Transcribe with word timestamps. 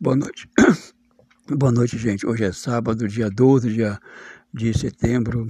Boa 0.00 0.14
noite. 0.14 0.48
Boa 1.50 1.72
noite, 1.72 1.98
gente. 1.98 2.24
Hoje 2.24 2.44
é 2.44 2.52
sábado, 2.52 3.08
dia 3.08 3.28
12 3.28 3.72
dia 3.72 3.98
de 4.54 4.72
setembro 4.72 5.48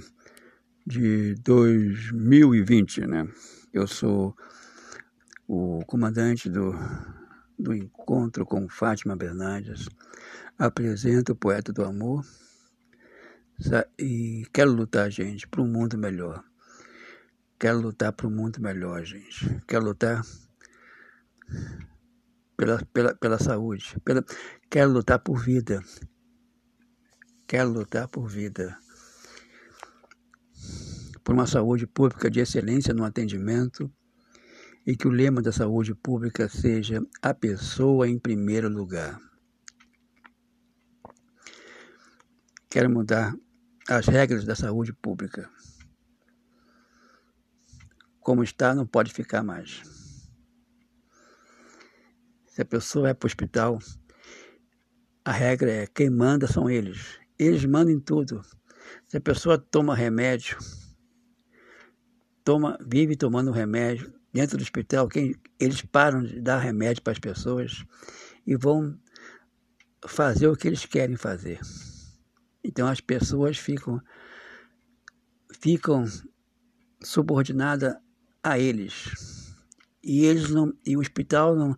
de 0.86 1.34
2020, 1.44 3.06
né? 3.06 3.28
Eu 3.74 3.86
sou 3.86 4.34
o 5.46 5.84
comandante 5.86 6.48
do, 6.48 6.72
do 7.58 7.74
encontro 7.74 8.46
com 8.46 8.70
Fátima 8.70 9.14
Bernardes, 9.14 9.86
apresento 10.58 11.32
o 11.32 11.36
Poeta 11.36 11.70
do 11.70 11.84
Amor 11.84 12.24
e 13.98 14.46
quero 14.50 14.72
lutar, 14.72 15.10
gente, 15.10 15.46
para 15.46 15.60
um 15.60 15.68
mundo 15.70 15.98
melhor. 15.98 16.42
Quero 17.58 17.80
lutar 17.82 18.14
para 18.14 18.26
um 18.26 18.30
mundo 18.30 18.62
melhor, 18.62 19.04
gente. 19.04 19.60
Quero 19.66 19.84
lutar 19.84 20.22
pela, 22.58 22.84
pela, 22.92 23.14
pela 23.14 23.38
saúde. 23.38 23.96
Pela, 24.04 24.22
quero 24.68 24.90
lutar 24.90 25.20
por 25.20 25.40
vida. 25.40 25.80
Quero 27.46 27.70
lutar 27.70 28.08
por 28.08 28.28
vida. 28.28 28.76
Por 31.22 31.34
uma 31.34 31.46
saúde 31.46 31.86
pública 31.86 32.28
de 32.28 32.40
excelência 32.40 32.92
no 32.92 33.04
atendimento 33.04 33.90
e 34.84 34.96
que 34.96 35.06
o 35.06 35.10
lema 35.10 35.40
da 35.40 35.52
saúde 35.52 35.94
pública 35.94 36.48
seja 36.48 37.00
a 37.22 37.32
pessoa 37.32 38.08
em 38.08 38.18
primeiro 38.18 38.68
lugar. 38.68 39.20
Quero 42.68 42.90
mudar 42.90 43.34
as 43.88 44.06
regras 44.06 44.44
da 44.44 44.56
saúde 44.56 44.92
pública. 44.92 45.48
Como 48.20 48.42
está, 48.42 48.74
não 48.74 48.86
pode 48.86 49.12
ficar 49.12 49.42
mais. 49.42 49.97
Se 52.58 52.62
a 52.62 52.64
pessoa 52.64 53.04
vai 53.04 53.14
para 53.14 53.24
o 53.24 53.28
hospital, 53.28 53.78
a 55.24 55.30
regra 55.30 55.70
é 55.70 55.86
quem 55.86 56.10
manda 56.10 56.48
são 56.48 56.68
eles. 56.68 57.16
Eles 57.38 57.64
mandam 57.64 57.94
em 57.94 58.00
tudo. 58.00 58.42
Se 59.06 59.16
a 59.16 59.20
pessoa 59.20 59.56
toma 59.56 59.94
remédio, 59.94 60.58
toma, 62.42 62.76
vive 62.84 63.14
tomando 63.14 63.52
remédio 63.52 64.12
dentro 64.32 64.58
do 64.58 64.62
hospital, 64.62 65.06
quem, 65.06 65.36
eles 65.56 65.82
param 65.82 66.24
de 66.24 66.40
dar 66.40 66.58
remédio 66.58 67.00
para 67.00 67.12
as 67.12 67.20
pessoas 67.20 67.84
e 68.44 68.56
vão 68.56 68.98
fazer 70.04 70.48
o 70.48 70.56
que 70.56 70.66
eles 70.66 70.84
querem 70.84 71.14
fazer. 71.14 71.60
Então 72.64 72.88
as 72.88 73.00
pessoas 73.00 73.56
ficam 73.56 74.02
ficam 75.60 76.04
subordinadas 77.04 77.94
a 78.42 78.58
eles. 78.58 79.54
E 80.02 80.24
eles 80.24 80.50
não 80.50 80.76
e 80.84 80.96
o 80.96 81.00
hospital 81.00 81.54
não 81.54 81.76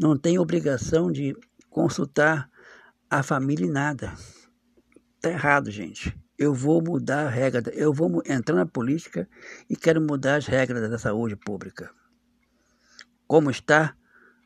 não 0.00 0.16
tem 0.16 0.38
obrigação 0.38 1.12
de 1.12 1.36
consultar 1.68 2.50
a 3.10 3.22
família 3.22 3.66
em 3.66 3.70
nada. 3.70 4.14
Está 5.16 5.28
errado, 5.28 5.70
gente. 5.70 6.18
Eu 6.38 6.54
vou 6.54 6.82
mudar 6.82 7.26
a 7.26 7.28
regra, 7.28 7.62
eu 7.74 7.92
vou 7.92 8.22
entrar 8.24 8.56
na 8.56 8.64
política 8.64 9.28
e 9.68 9.76
quero 9.76 10.00
mudar 10.00 10.36
as 10.36 10.46
regras 10.46 10.88
da 10.88 10.98
saúde 10.98 11.36
pública. 11.36 11.94
Como 13.26 13.50
está, 13.50 13.94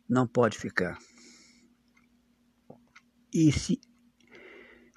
não 0.08 0.26
pode 0.26 0.58
ficar. 0.58 0.98
E 3.32 3.52
se 3.52 3.80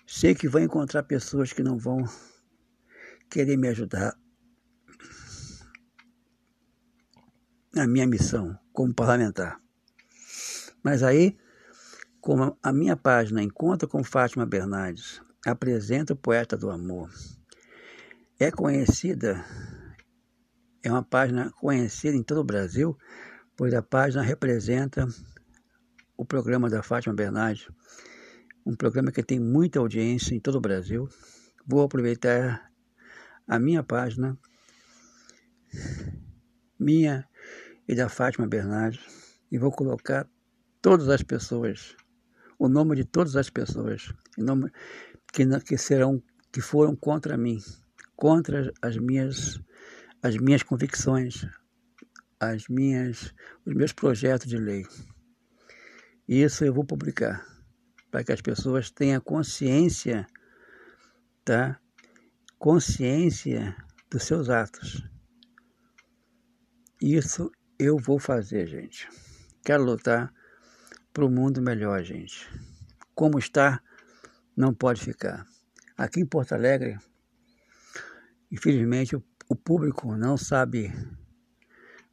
sei 0.08 0.34
que 0.34 0.48
vou 0.48 0.60
encontrar 0.60 1.04
pessoas 1.04 1.54
que 1.54 1.62
não 1.62 1.78
vão 1.78 2.04
querer 3.30 3.58
me 3.58 3.68
ajudar 3.68 4.18
na 7.76 7.86
minha 7.86 8.08
missão 8.08 8.58
como 8.74 8.92
parlamentar. 8.92 9.67
Mas 10.88 11.04
aí, 11.04 11.38
como 12.22 12.58
a 12.64 12.72
minha 12.72 12.96
página 12.96 13.44
Encontro 13.44 13.90
com 13.90 14.06
Fátima 14.06 14.46
Bernardes 14.46 15.22
apresenta 15.46 16.14
o 16.14 16.16
poeta 16.16 16.56
do 16.56 16.70
amor, 16.70 17.10
é 18.40 18.50
conhecida, 18.50 19.44
é 20.82 20.90
uma 20.90 21.04
página 21.04 21.52
conhecida 21.60 22.16
em 22.16 22.24
todo 22.24 22.38
o 22.38 22.46
Brasil, 22.46 22.98
pois 23.58 23.74
a 23.74 23.82
página 23.82 24.24
representa 24.24 25.06
o 26.16 26.24
programa 26.24 26.70
da 26.70 26.82
Fátima 26.82 27.14
Bernardes, 27.14 27.68
um 28.66 28.74
programa 28.74 29.12
que 29.12 29.22
tem 29.22 29.42
muita 29.42 29.80
audiência 29.80 30.34
em 30.34 30.40
todo 30.40 30.56
o 30.56 30.62
Brasil. 30.62 31.10
Vou 31.66 31.84
aproveitar 31.84 32.72
a 33.46 33.60
minha 33.60 33.84
página, 33.84 34.40
minha 36.80 37.28
e 37.86 37.94
da 37.94 38.08
Fátima 38.08 38.48
Bernardes, 38.48 39.02
e 39.52 39.58
vou 39.58 39.70
colocar 39.70 40.26
todas 40.82 41.10
as 41.10 41.22
pessoas, 41.22 41.96
o 42.60 42.68
nome 42.68 42.96
de 42.96 43.04
todas 43.04 43.36
as 43.36 43.50
pessoas 43.50 44.14
nome, 44.38 44.72
que, 45.34 45.46
que 45.62 45.78
serão, 45.78 46.22
que 46.52 46.62
foram 46.62 46.96
contra 46.96 47.38
mim, 47.38 47.60
contra 48.16 48.72
as 48.82 48.98
minhas, 48.98 49.60
as 50.22 50.38
minhas 50.38 50.64
convicções, 50.64 51.46
as 52.40 52.68
minhas, 52.68 53.34
os 53.66 53.74
meus 53.74 53.94
projetos 53.94 54.48
de 54.48 54.58
lei. 54.58 54.86
E 56.28 56.44
isso 56.44 56.64
eu 56.64 56.74
vou 56.74 56.86
publicar 56.86 57.46
para 58.12 58.24
que 58.24 58.32
as 58.32 58.42
pessoas 58.42 58.90
tenham 58.90 59.22
consciência, 59.22 60.28
tá? 61.44 61.80
Consciência 62.58 63.76
dos 64.10 64.24
seus 64.24 64.50
atos. 64.50 65.04
Isso 67.02 67.52
eu 67.78 67.98
vou 67.98 68.18
fazer, 68.18 68.68
gente. 68.68 69.08
Quero 69.64 69.84
lutar 69.84 70.34
para 71.18 71.26
o 71.26 71.32
mundo 71.32 71.60
melhor, 71.60 72.04
gente. 72.04 72.48
Como 73.16 73.40
está, 73.40 73.82
não 74.56 74.72
pode 74.72 75.04
ficar. 75.04 75.48
Aqui 75.98 76.20
em 76.20 76.26
Porto 76.28 76.54
Alegre, 76.54 76.96
infelizmente, 78.52 79.16
o 79.50 79.56
público 79.56 80.16
não 80.16 80.38
sabe, 80.38 80.94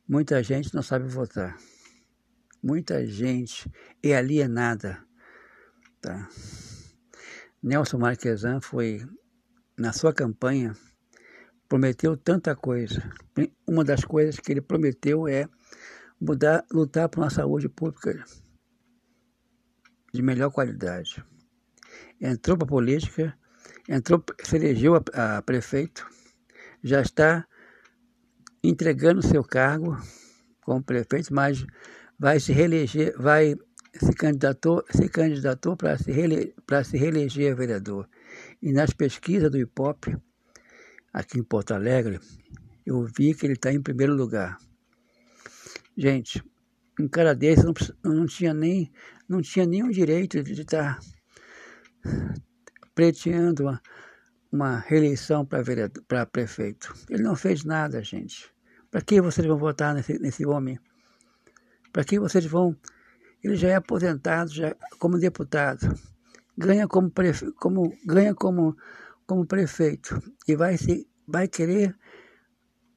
muita 0.09 0.43
gente 0.43 0.75
não 0.75 0.83
sabe 0.83 1.07
votar. 1.07 1.59
Muita 2.63 3.07
gente 3.07 3.71
é 4.03 4.17
alienada. 4.17 5.05
Tá? 6.01 6.27
Nelson 7.63 7.99
Marquesan 7.99 8.59
foi, 8.63 9.07
na 9.77 9.93
sua 9.93 10.15
campanha, 10.15 10.75
prometeu 11.69 12.17
tanta 12.17 12.57
coisa. 12.57 13.07
Uma 13.69 13.85
das 13.85 14.03
coisas 14.03 14.41
que 14.41 14.51
ele 14.51 14.63
prometeu 14.63 15.29
é 15.29 15.47
mudar, 16.19 16.65
lutar 16.73 17.07
por 17.11 17.21
uma 17.21 17.29
saúde 17.29 17.69
pública 17.69 18.25
de 20.15 20.23
melhor 20.23 20.51
qualidade. 20.51 21.23
Entrou 22.21 22.57
para 22.57 22.67
a 22.67 22.69
política, 22.69 23.37
entrou, 23.89 24.25
se 24.45 24.55
elegeu 24.55 24.95
a, 24.95 25.39
a 25.39 25.43
prefeito, 25.43 26.09
já 26.83 27.03
está 27.03 27.45
entregando 28.63 29.21
seu 29.27 29.43
cargo 29.43 29.99
como 30.63 30.83
prefeito, 30.83 31.35
mas 31.35 31.67
vai 32.17 32.39
se 32.39 32.53
reeleger, 32.53 33.13
vai 33.19 33.57
se 33.93 34.13
candidatou, 34.13 34.85
se 34.89 35.09
candidatou 35.09 35.77
para 35.77 35.99
se, 35.99 36.13
reele, 36.13 36.55
se 36.85 36.97
reeleger 36.97 37.53
a 37.53 37.57
vereador. 37.57 38.09
E 38.63 38.73
nas 38.73 38.91
pesquisas 38.91 39.51
do 39.51 39.59
IPOP, 39.59 40.17
aqui 41.13 41.41
em 41.41 41.43
Porto 41.43 41.75
Alegre, 41.75 42.21
eu 42.87 43.05
vi 43.05 43.35
que 43.35 43.47
ele 43.47 43.55
está 43.55 43.73
em 43.73 43.83
primeiro 43.83 44.15
lugar. 44.15 44.59
Gente, 45.97 46.43
um 46.99 47.09
cara 47.09 47.35
desse 47.35 47.65
não, 47.65 47.75
não 48.05 48.27
tinha 48.27 48.55
nem 48.55 48.93
não 49.29 49.41
tinha 49.41 49.67
nenhum 49.67 49.91
direito 49.91 50.43
de 50.43 50.61
estar 50.61 50.99
pleiteando 52.95 53.65
uma, 53.65 53.83
uma 54.53 54.79
reeleição 54.79 55.45
para 55.45 56.27
prefeito. 56.27 56.95
Ele 57.09 57.23
não 57.23 57.35
fez 57.35 57.65
nada, 57.65 58.03
gente. 58.03 58.53
Para 58.91 59.01
que 59.01 59.21
vocês 59.21 59.47
vão 59.47 59.59
votar 59.59 59.95
nesse, 59.95 60.19
nesse 60.19 60.47
homem? 60.47 60.79
Para 61.93 62.05
que 62.05 62.19
vocês 62.19 62.45
vão. 62.47 62.77
Ele 63.43 63.57
já 63.57 63.69
é 63.69 63.75
aposentado 63.75 64.51
já 64.53 64.75
como 64.99 65.19
deputado, 65.19 65.95
ganha 66.57 66.89
como, 66.89 67.11
prefe, 67.11 67.53
como, 67.53 67.95
ganha 68.07 68.35
como, 68.35 68.75
como 69.27 69.45
prefeito 69.45 70.19
e 70.49 70.57
vai, 70.57 70.79
se, 70.79 71.07
vai 71.29 71.47
querer 71.47 71.95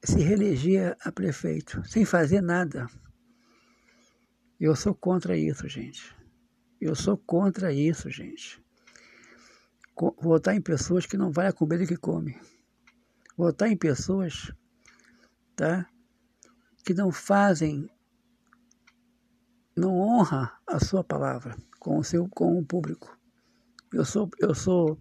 se 0.01 0.19
reeleger 0.19 0.95
a 1.01 1.11
prefeito 1.11 1.81
sem 1.85 2.05
fazer 2.05 2.41
nada. 2.41 2.88
Eu 4.59 4.75
sou 4.75 4.95
contra 4.95 5.38
isso, 5.38 5.68
gente. 5.68 6.15
Eu 6.81 6.95
sou 6.95 7.15
contra 7.15 7.71
isso, 7.71 8.09
gente. 8.09 8.59
Votar 10.19 10.56
em 10.56 10.62
pessoas 10.62 11.06
que 11.06 11.15
não 11.15 11.31
vai 11.31 11.48
a 11.48 11.51
do 11.51 11.88
que 11.88 11.95
come. 11.95 12.36
Votar 13.38 13.69
em 13.69 13.77
pessoas, 13.77 14.51
tá? 15.56 15.88
Que 16.83 16.94
não 16.94 17.12
fazem, 17.12 17.88
não 19.75 20.00
honra 20.00 20.59
a 20.65 20.80
sua 20.80 21.04
palavra 21.04 21.56
com 21.80 22.00
o 22.00 22.04
seu, 22.04 22.27
com 22.27 22.57
o 22.57 22.65
público. 22.65 23.15
Eu 23.94 24.06
sou, 24.06 24.27
eu 24.39 24.56
sou, 24.56 25.00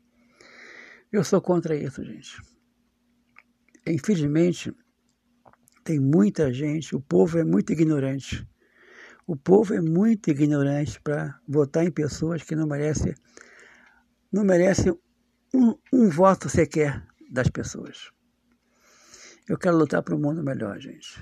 eu 1.11 1.25
sou 1.25 1.41
contra 1.41 1.75
isso, 1.75 2.05
gente. 2.05 2.43
Infelizmente, 3.87 4.75
tem 5.83 5.99
muita 5.99 6.53
gente, 6.53 6.95
o 6.95 7.01
povo 7.01 7.39
é 7.39 7.45
muito 7.45 7.73
ignorante 7.73 8.47
O 9.27 9.35
povo 9.35 9.75
é 9.75 9.81
muito 9.81 10.31
ignorante 10.31 11.01
para 11.01 11.41
votar 11.49 11.85
em 11.85 11.91
pessoas 11.91 12.45
que 12.45 12.55
não 12.55 12.65
merecem, 12.65 13.13
não 14.31 14.45
merecem 14.45 14.97
um, 15.53 15.75
um 15.93 16.09
voto 16.09 16.49
sequer 16.49 17.05
das 17.29 17.49
pessoas. 17.49 18.13
Eu 19.49 19.59
quero 19.59 19.77
lutar 19.77 20.01
para 20.03 20.15
um 20.15 20.21
mundo 20.21 20.45
melhor, 20.45 20.79
gente. 20.79 21.21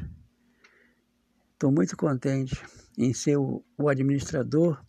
Estou 1.55 1.73
muito 1.73 1.97
contente 1.97 2.63
em 2.99 3.15
ser 3.15 3.39
o, 3.39 3.65
o 3.79 3.89
administrador 3.89 4.85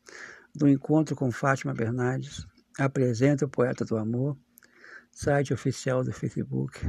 do 0.53 0.67
encontro 0.67 1.15
com 1.15 1.31
Fátima 1.31 1.73
Bernardes. 1.73 2.45
Apresento 2.77 3.45
o 3.45 3.49
Poeta 3.49 3.85
do 3.85 3.95
Amor, 3.95 4.37
site 5.09 5.53
oficial 5.53 6.03
do 6.03 6.11
Facebook. 6.11 6.85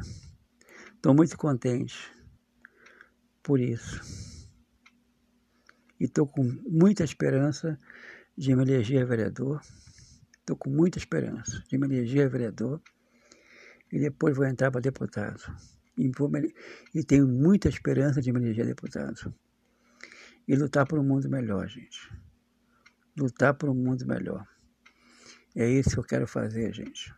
Estou 0.97 1.15
muito 1.15 1.37
contente 1.39 1.97
por 3.45 3.61
isso. 3.61 4.36
E 5.99 6.05
estou 6.05 6.27
com 6.27 6.43
muita 6.69 7.05
esperança 7.05 7.79
de 8.37 8.55
me 8.55 8.63
eleger 8.63 9.07
vereador. 9.07 9.61
Estou 10.39 10.57
com 10.57 10.71
muita 10.71 10.99
esperança 10.99 11.63
de 11.69 11.79
me 11.79 11.87
eleger 11.87 12.29
vereador. 12.29 12.81
E 13.93 13.99
depois 13.99 14.37
vou 14.37 14.47
entrar 14.47 14.71
para 14.71 14.81
deputado. 14.81 15.41
E, 15.97 16.11
e 16.95 17.05
tenho 17.05 17.27
muita 17.27 17.69
esperança 17.69 18.21
de 18.21 18.33
me 18.33 18.41
eleger 18.41 18.67
deputado. 18.67 19.35
E 20.47 20.55
lutar 20.55 20.87
por 20.87 20.99
um 20.99 21.05
mundo 21.05 21.29
melhor, 21.29 21.67
gente. 21.69 22.13
Lutar 23.17 23.55
por 23.55 23.69
um 23.69 23.75
mundo 23.75 24.07
melhor. 24.07 24.47
É 25.55 25.69
isso 25.69 25.91
que 25.91 25.99
eu 25.99 26.05
quero 26.05 26.27
fazer, 26.27 26.73
gente. 26.75 27.15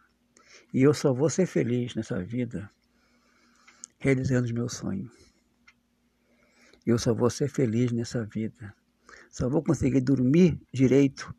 E 0.72 0.82
eu 0.82 0.94
só 0.94 1.12
vou 1.12 1.28
ser 1.28 1.46
feliz 1.46 1.94
nessa 1.94 2.22
vida 2.22 2.70
realizando 3.98 4.44
os 4.44 4.52
meus 4.52 4.74
sonhos. 4.74 5.27
Eu 6.86 6.98
só 6.98 7.12
vou 7.14 7.30
ser 7.30 7.48
feliz 7.48 7.92
nessa 7.92 8.24
vida. 8.24 8.74
Só 9.30 9.48
vou 9.48 9.62
conseguir 9.62 10.00
dormir 10.00 10.60
direito 10.72 11.34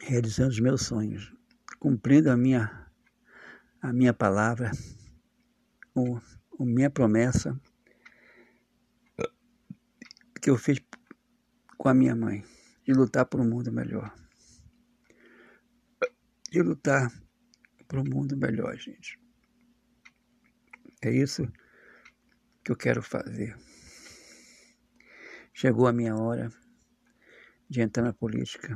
realizando 0.00 0.50
os 0.50 0.60
meus 0.60 0.82
sonhos, 0.82 1.34
cumprindo 1.80 2.30
a 2.30 2.36
minha, 2.36 2.88
a 3.82 3.92
minha 3.92 4.14
palavra, 4.14 4.70
o, 5.94 6.16
a 6.16 6.64
minha 6.64 6.88
promessa 6.88 7.60
que 10.40 10.50
eu 10.50 10.56
fiz 10.56 10.80
com 11.76 11.88
a 11.88 11.94
minha 11.94 12.14
mãe, 12.14 12.44
de 12.84 12.92
lutar 12.92 13.26
por 13.26 13.40
um 13.40 13.48
mundo 13.48 13.72
melhor. 13.72 14.14
De 16.52 16.62
lutar 16.62 17.12
por 17.88 17.98
um 17.98 18.04
mundo 18.04 18.36
melhor, 18.36 18.76
gente. 18.76 19.18
É 21.02 21.10
isso 21.10 21.50
que 22.66 22.72
eu 22.72 22.76
quero 22.76 23.00
fazer. 23.00 23.56
Chegou 25.54 25.86
a 25.86 25.92
minha 25.92 26.16
hora 26.16 26.50
de 27.70 27.80
entrar 27.80 28.02
na 28.02 28.12
política 28.12 28.74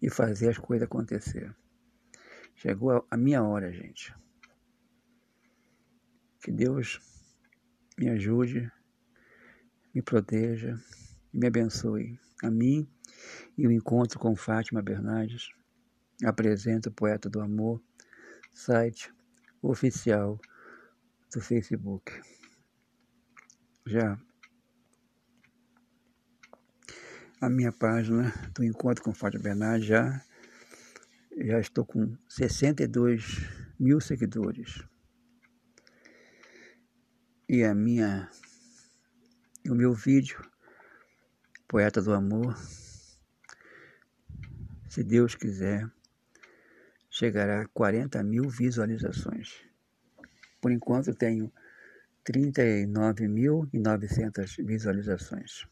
e 0.00 0.08
fazer 0.08 0.48
as 0.48 0.56
coisas 0.56 0.86
acontecer. 0.86 1.54
Chegou 2.56 3.06
a 3.10 3.16
minha 3.18 3.42
hora, 3.42 3.70
gente. 3.70 4.14
Que 6.42 6.50
Deus 6.50 6.98
me 7.98 8.08
ajude, 8.08 8.72
me 9.94 10.00
proteja 10.00 10.78
me 11.30 11.46
abençoe. 11.46 12.18
A 12.42 12.50
mim 12.50 12.88
e 13.58 13.66
o 13.66 13.72
encontro 13.72 14.18
com 14.18 14.34
Fátima 14.34 14.80
Bernardes. 14.80 15.50
Apresento 16.24 16.88
o 16.88 16.92
Poeta 16.92 17.28
do 17.28 17.42
Amor, 17.42 17.82
site 18.50 19.12
oficial 19.60 20.40
do 21.34 21.40
Facebook. 21.42 22.10
Já 23.86 24.18
a 27.44 27.50
minha 27.50 27.70
página 27.70 28.32
do 28.54 28.64
Encontro 28.64 29.04
com 29.04 29.12
Fátima 29.12 29.42
Bernardes 29.42 29.86
já, 29.86 30.24
já 31.36 31.60
estou 31.60 31.84
com 31.84 32.16
62 32.26 33.40
mil 33.78 34.00
seguidores. 34.00 34.82
E 37.46 37.62
a 37.62 37.74
minha, 37.74 38.30
o 39.68 39.74
meu 39.74 39.92
vídeo, 39.92 40.40
Poeta 41.68 42.00
do 42.00 42.14
Amor, 42.14 42.56
se 44.88 45.04
Deus 45.04 45.34
quiser, 45.34 45.86
chegará 47.10 47.60
a 47.60 47.68
40 47.68 48.22
mil 48.22 48.48
visualizações. 48.48 49.62
Por 50.62 50.72
enquanto 50.72 51.14
tenho 51.14 51.52
39.900 52.24 54.64
visualizações. 54.64 55.66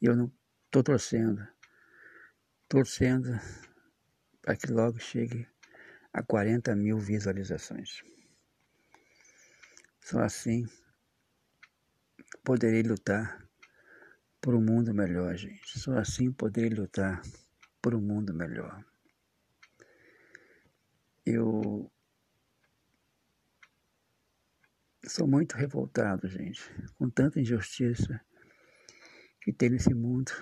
Eu 0.00 0.16
não 0.16 0.32
Estou 0.74 0.82
torcendo, 0.82 1.48
torcendo 2.68 3.30
para 4.42 4.56
que 4.56 4.72
logo 4.72 4.98
chegue 4.98 5.46
a 6.12 6.20
40 6.20 6.74
mil 6.74 6.98
visualizações. 6.98 8.02
Só 10.00 10.18
assim 10.18 10.66
poderei 12.42 12.82
lutar 12.82 13.48
por 14.40 14.56
um 14.56 14.60
mundo 14.60 14.92
melhor, 14.92 15.36
gente. 15.36 15.78
Só 15.78 15.96
assim 15.96 16.32
poderei 16.32 16.70
lutar 16.70 17.22
por 17.80 17.94
um 17.94 18.00
mundo 18.00 18.34
melhor. 18.34 18.84
Eu 21.24 21.88
sou 25.06 25.26
muito 25.26 25.56
revoltado, 25.56 26.28
gente, 26.28 26.62
com 26.94 27.10
tanta 27.10 27.40
injustiça 27.40 28.20
que 29.40 29.52
tem 29.52 29.70
nesse 29.70 29.92
mundo 29.92 30.32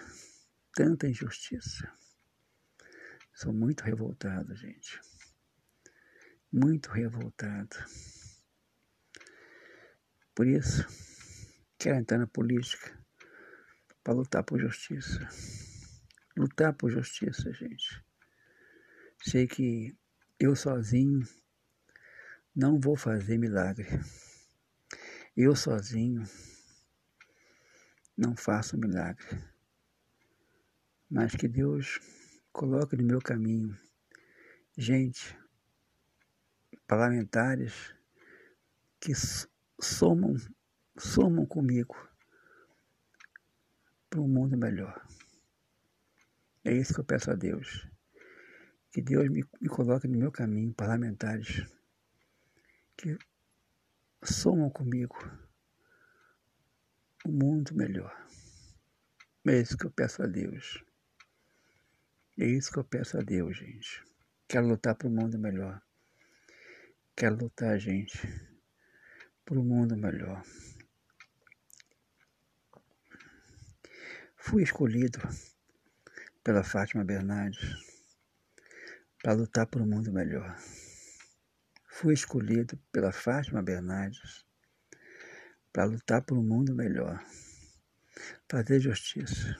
tanta 0.74 1.08
injustiça. 1.08 1.90
Sou 3.34 3.52
muito 3.52 3.82
revoltado, 3.82 4.54
gente. 4.54 5.00
Muito 6.52 6.90
revoltado. 6.90 7.76
Por 10.34 10.46
isso, 10.46 10.86
quero 11.78 11.98
entrar 11.98 12.18
na 12.18 12.26
política 12.26 12.98
para 14.02 14.14
lutar 14.14 14.44
por 14.44 14.60
justiça. 14.60 15.28
Lutar 16.36 16.72
por 16.74 16.90
justiça, 16.90 17.52
gente. 17.52 18.02
Sei 19.22 19.46
que 19.46 19.96
eu 20.38 20.56
sozinho 20.56 21.26
não 22.54 22.78
vou 22.78 22.96
fazer 22.96 23.38
milagre. 23.38 23.88
Eu 25.34 25.56
sozinho 25.56 26.24
não 28.14 28.36
faço 28.36 28.76
milagre, 28.76 29.42
mas 31.10 31.34
que 31.34 31.48
Deus 31.48 31.98
coloque 32.52 32.96
no 32.96 33.02
meu 33.02 33.18
caminho 33.18 33.74
gente, 34.76 35.34
parlamentares 36.86 37.94
que 39.00 39.12
somam, 39.80 40.36
somam 40.98 41.46
comigo 41.46 41.96
para 44.10 44.20
um 44.20 44.28
mundo 44.28 44.56
melhor. 44.56 45.02
É 46.62 46.72
isso 46.74 46.92
que 46.92 47.00
eu 47.00 47.04
peço 47.04 47.30
a 47.30 47.34
Deus. 47.34 47.88
Que 48.90 49.00
Deus 49.00 49.30
me, 49.30 49.42
me 49.60 49.68
coloque 49.68 50.06
no 50.06 50.18
meu 50.18 50.30
caminho 50.30 50.74
parlamentares 50.74 51.66
que 52.96 53.16
somam 54.22 54.70
comigo 54.70 55.16
um 57.26 57.32
mundo 57.32 57.74
melhor. 57.74 58.26
É 59.46 59.60
isso 59.60 59.76
que 59.76 59.86
eu 59.86 59.90
peço 59.90 60.22
a 60.22 60.26
Deus. 60.26 60.84
É 62.38 62.46
isso 62.46 62.72
que 62.72 62.78
eu 62.78 62.84
peço 62.84 63.18
a 63.18 63.20
Deus, 63.20 63.56
gente. 63.56 64.02
Quero 64.48 64.66
lutar 64.66 64.94
para 64.94 65.08
um 65.08 65.14
mundo 65.14 65.38
melhor. 65.38 65.82
Quero 67.16 67.36
lutar, 67.36 67.78
gente, 67.78 68.18
para 69.44 69.58
um 69.58 69.64
mundo 69.64 69.96
melhor. 69.96 70.42
Fui 74.36 74.62
escolhido 74.62 75.18
pela 76.42 76.64
Fátima 76.64 77.04
Bernardes 77.04 77.60
para 79.22 79.34
lutar 79.34 79.66
por 79.66 79.80
um 79.80 79.86
mundo 79.86 80.12
melhor. 80.12 80.56
Fui 82.02 82.14
escolhido 82.14 82.76
pela 82.90 83.12
Fátima 83.12 83.62
Bernardes 83.62 84.44
para 85.72 85.84
lutar 85.84 86.20
por 86.20 86.36
um 86.36 86.42
mundo 86.42 86.74
melhor, 86.74 87.24
fazer 88.50 88.80
justiça. 88.80 89.56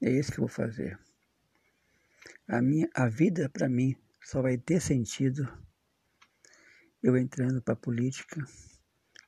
É 0.00 0.10
isso 0.10 0.32
que 0.32 0.38
eu 0.38 0.46
vou 0.46 0.48
fazer. 0.48 0.98
A, 2.48 2.62
minha, 2.62 2.88
a 2.94 3.06
vida 3.06 3.50
para 3.50 3.68
mim 3.68 3.94
só 4.18 4.40
vai 4.40 4.56
ter 4.56 4.80
sentido 4.80 5.46
eu 7.02 7.18
entrando 7.18 7.60
para 7.60 7.74
a 7.74 7.76
política 7.76 8.42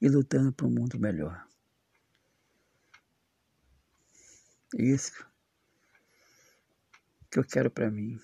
e 0.01 0.09
lutando 0.09 0.55
por 0.55 0.69
um 0.69 0.71
mundo 0.71 0.99
melhor. 0.99 1.47
É 4.79 4.83
isso 4.83 5.29
que 7.31 7.39
eu 7.39 7.45
quero 7.45 7.71
para 7.71 7.91
mim. 7.91 8.19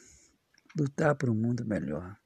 Lutar 0.74 1.14
por 1.14 1.28
um 1.28 1.34
mundo 1.34 1.66
melhor. 1.66 2.21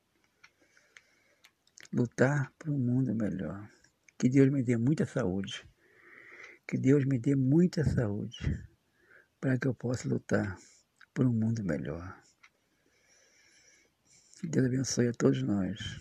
Lutar 1.96 2.52
por 2.58 2.68
um 2.68 2.78
mundo 2.78 3.14
melhor. 3.14 3.66
Que 4.18 4.28
Deus 4.28 4.50
me 4.50 4.62
dê 4.62 4.76
muita 4.76 5.06
saúde. 5.06 5.66
Que 6.68 6.76
Deus 6.76 7.06
me 7.06 7.18
dê 7.18 7.34
muita 7.34 7.82
saúde 7.84 8.36
para 9.40 9.58
que 9.58 9.66
eu 9.66 9.74
possa 9.74 10.06
lutar 10.06 10.58
por 11.14 11.26
um 11.26 11.32
mundo 11.32 11.64
melhor. 11.64 12.22
Que 14.38 14.46
Deus 14.46 14.66
abençoe 14.66 15.08
a 15.08 15.12
todos 15.14 15.42
nós. 15.42 15.98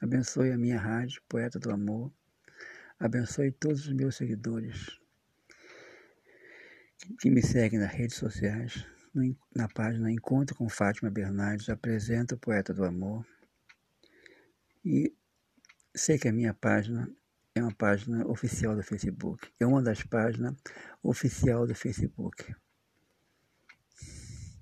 Abençoe 0.00 0.50
a 0.50 0.58
minha 0.58 0.80
rádio, 0.80 1.22
Poeta 1.28 1.56
do 1.56 1.70
Amor. 1.70 2.12
Abençoe 2.98 3.52
todos 3.52 3.86
os 3.86 3.92
meus 3.92 4.16
seguidores 4.16 4.98
que 7.20 7.30
me 7.30 7.42
seguem 7.42 7.78
nas 7.78 7.92
redes 7.92 8.16
sociais. 8.16 8.84
Na 9.54 9.68
página 9.68 10.10
Encontro 10.10 10.56
com 10.56 10.68
Fátima 10.68 11.12
Bernardes, 11.12 11.68
apresenta 11.68 12.34
o 12.34 12.38
Poeta 12.38 12.74
do 12.74 12.84
Amor. 12.84 13.24
E 14.84 15.14
sei 15.94 16.18
que 16.18 16.28
a 16.28 16.32
minha 16.32 16.52
página 16.54 17.08
é 17.54 17.62
uma 17.62 17.74
página 17.74 18.26
oficial 18.26 18.74
do 18.74 18.82
Facebook. 18.82 19.52
É 19.60 19.66
uma 19.66 19.82
das 19.82 20.02
páginas 20.02 20.54
oficial 21.02 21.66
do 21.66 21.74
Facebook. 21.74 22.54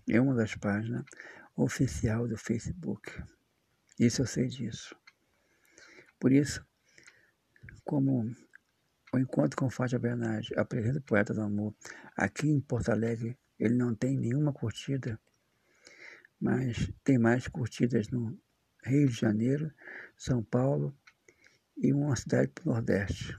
É 0.09 0.21
uma 0.21 0.35
das 0.35 0.55
páginas 0.57 1.05
oficial 1.57 2.27
do 2.27 2.37
Facebook. 2.37 3.23
Isso 3.99 4.23
eu 4.23 4.27
sei 4.27 4.49
disso. 4.49 4.95
Por 6.19 6.33
isso, 6.33 6.67
como 7.85 8.31
o 9.12 9.19
encontro 9.19 9.57
com 9.57 9.71
Fátima 9.71 10.00
Bernardes, 10.00 10.57
apresenta 10.57 10.99
o 10.99 11.03
Poeta 11.03 11.33
do 11.33 11.41
Amor, 11.41 11.75
aqui 12.17 12.49
em 12.49 12.61
Porto 12.61 12.91
Alegre, 12.91 13.39
ele 13.59 13.75
não 13.75 13.95
tem 13.95 14.17
nenhuma 14.17 14.53
curtida, 14.53 15.21
mas 16.41 16.91
tem 17.03 17.19
mais 17.19 17.49
curtidas 17.49 18.09
no 18.09 18.39
Rio 18.83 19.09
de 19.09 19.15
Janeiro, 19.15 19.73
São 20.17 20.43
Paulo 20.43 20.97
e 21.77 21.93
uma 21.93 22.17
cidade 22.17 22.53
do 22.57 22.71
Nordeste. 22.71 23.37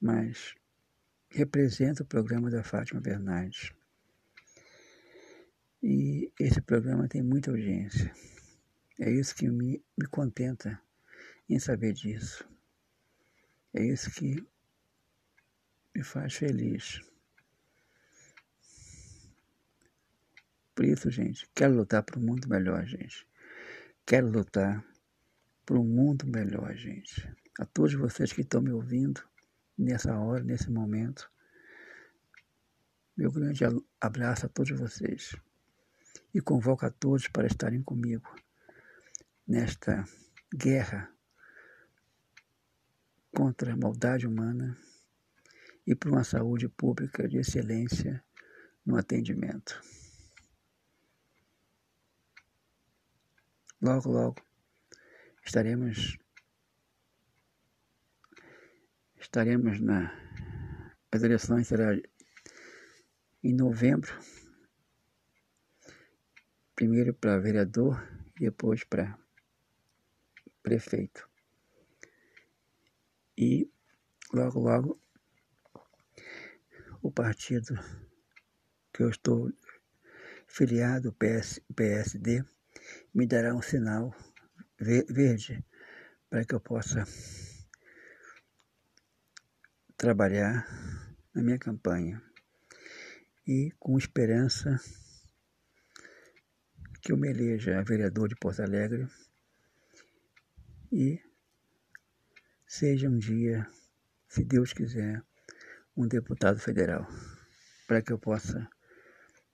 Mas 0.00 0.54
representa 1.28 2.02
o 2.02 2.06
programa 2.06 2.50
da 2.50 2.62
Fátima 2.62 3.00
Bernardes. 3.00 3.72
E 5.82 6.32
esse 6.38 6.60
programa 6.60 7.08
tem 7.08 7.22
muita 7.22 7.50
audiência. 7.50 8.12
É 8.98 9.10
isso 9.10 9.34
que 9.34 9.48
me, 9.48 9.82
me 9.96 10.06
contenta 10.06 10.80
em 11.48 11.58
saber 11.58 11.92
disso. 11.92 12.46
É 13.72 13.82
isso 13.82 14.10
que 14.10 14.44
me 15.94 16.02
faz 16.02 16.34
feliz. 16.34 17.00
Por 20.74 20.84
isso, 20.84 21.10
gente, 21.10 21.48
quero 21.54 21.74
lutar 21.74 22.02
para 22.02 22.18
um 22.18 22.22
mundo 22.22 22.48
melhor, 22.48 22.84
gente. 22.84 23.26
Quero 24.10 24.28
lutar 24.28 24.84
para 25.64 25.78
um 25.78 25.84
mundo 25.84 26.26
melhor, 26.26 26.74
gente. 26.74 27.32
A 27.60 27.64
todos 27.64 27.94
vocês 27.94 28.32
que 28.32 28.40
estão 28.40 28.60
me 28.60 28.72
ouvindo 28.72 29.22
nessa 29.78 30.18
hora, 30.18 30.42
nesse 30.42 30.68
momento, 30.68 31.30
meu 33.16 33.30
grande 33.30 33.62
abraço 34.00 34.46
a 34.46 34.48
todos 34.48 34.76
vocês 34.76 35.36
e 36.34 36.40
convoco 36.40 36.84
a 36.84 36.90
todos 36.90 37.28
para 37.28 37.46
estarem 37.46 37.84
comigo 37.84 38.28
nesta 39.46 40.04
guerra 40.52 41.08
contra 43.32 43.74
a 43.74 43.76
maldade 43.76 44.26
humana 44.26 44.76
e 45.86 45.94
por 45.94 46.10
uma 46.10 46.24
saúde 46.24 46.68
pública 46.68 47.28
de 47.28 47.38
excelência 47.38 48.20
no 48.84 48.96
atendimento. 48.96 49.80
Logo, 53.82 54.10
logo 54.10 54.36
estaremos 55.44 56.18
estaremos 59.18 59.80
na 59.80 60.12
as 61.12 61.22
eleições 61.22 61.66
será 61.66 61.94
em 63.42 63.54
novembro 63.54 64.12
primeiro 66.74 67.14
para 67.14 67.38
vereador 67.38 68.06
e 68.36 68.44
depois 68.44 68.84
para 68.84 69.18
prefeito. 70.62 71.28
E 73.36 73.70
logo, 74.32 74.60
logo, 74.60 75.00
o 77.02 77.10
partido 77.10 77.74
que 78.92 79.02
eu 79.02 79.10
estou 79.10 79.52
filiado, 80.46 81.12
PS, 81.12 81.60
PSD, 81.74 82.44
me 83.14 83.26
dará 83.26 83.54
um 83.54 83.62
sinal 83.62 84.14
verde 84.78 85.64
para 86.28 86.44
que 86.44 86.54
eu 86.54 86.60
possa 86.60 87.04
trabalhar 89.96 90.66
na 91.34 91.42
minha 91.42 91.58
campanha. 91.58 92.22
E 93.46 93.72
com 93.78 93.98
esperança 93.98 94.80
que 97.02 97.12
eu 97.12 97.16
me 97.16 97.28
eleja 97.28 97.82
vereador 97.82 98.28
de 98.28 98.36
Porto 98.36 98.62
Alegre 98.62 99.08
e 100.92 101.20
seja 102.66 103.08
um 103.08 103.18
dia, 103.18 103.66
se 104.28 104.44
Deus 104.44 104.72
quiser, 104.72 105.22
um 105.96 106.06
deputado 106.06 106.60
federal, 106.60 107.06
para 107.86 108.00
que 108.00 108.12
eu 108.12 108.18
possa 108.18 108.68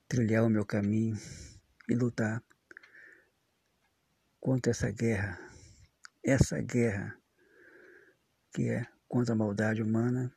trilhar 0.07 0.45
o 0.45 0.49
meu 0.49 0.65
caminho 0.65 1.17
e 1.89 1.95
lutar 1.95 2.43
contra 4.47 4.71
essa 4.71 4.89
guerra, 4.89 5.37
essa 6.23 6.61
guerra 6.61 7.19
que 8.53 8.69
é 8.69 8.87
contra 9.05 9.33
a 9.33 9.37
maldade 9.37 9.83
humana 9.83 10.33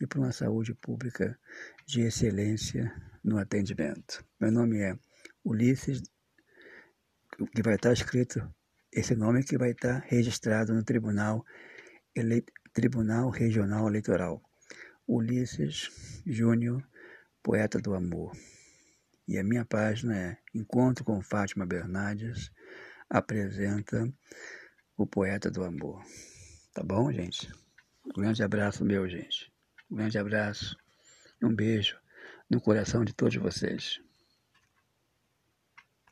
e 0.00 0.06
por 0.06 0.20
uma 0.20 0.30
saúde 0.30 0.72
pública 0.76 1.36
de 1.84 2.02
excelência 2.02 2.94
no 3.24 3.38
atendimento. 3.38 4.24
Meu 4.40 4.52
nome 4.52 4.78
é 4.78 4.96
Ulisses 5.44 6.00
que 7.52 7.62
vai 7.64 7.74
estar 7.74 7.92
escrito, 7.92 8.48
esse 8.92 9.16
nome 9.16 9.42
que 9.42 9.58
vai 9.58 9.72
estar 9.72 9.98
registrado 10.06 10.72
no 10.72 10.84
Tribunal, 10.84 11.44
Ele, 12.14 12.44
Tribunal 12.72 13.28
Regional 13.28 13.88
Eleitoral. 13.88 14.40
Ulisses 15.04 16.22
Júnior, 16.24 16.80
Poeta 17.42 17.80
do 17.80 17.92
Amor. 17.92 18.36
E 19.26 19.36
a 19.36 19.42
minha 19.42 19.64
página 19.64 20.16
é 20.16 20.38
Encontro 20.54 21.04
com 21.04 21.20
Fátima 21.20 21.66
Bernardes, 21.66 22.52
apresenta 23.12 24.10
o 24.96 25.06
Poeta 25.06 25.50
do 25.50 25.62
Amor. 25.62 26.02
Tá 26.72 26.82
bom, 26.82 27.12
gente? 27.12 27.52
Um 28.06 28.20
grande 28.20 28.42
abraço 28.42 28.84
meu, 28.84 29.06
gente. 29.06 29.52
Um 29.90 29.96
grande 29.96 30.16
abraço 30.18 30.74
e 31.40 31.44
um 31.44 31.54
beijo 31.54 31.98
no 32.48 32.58
coração 32.58 33.04
de 33.04 33.12
todos 33.12 33.36
vocês. 33.36 34.00